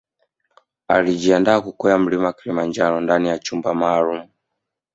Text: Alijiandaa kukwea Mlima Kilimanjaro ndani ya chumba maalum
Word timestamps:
Alijiandaa 0.87 1.61
kukwea 1.61 1.97
Mlima 1.97 2.33
Kilimanjaro 2.33 2.99
ndani 3.01 3.29
ya 3.29 3.39
chumba 3.39 3.73
maalum 3.73 4.27